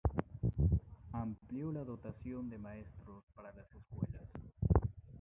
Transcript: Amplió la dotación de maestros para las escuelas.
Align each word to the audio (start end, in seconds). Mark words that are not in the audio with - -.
Amplió 1.11 1.71
la 1.71 1.83
dotación 1.83 2.49
de 2.49 2.57
maestros 2.57 3.23
para 3.35 3.53
las 3.53 3.71
escuelas. 3.71 4.23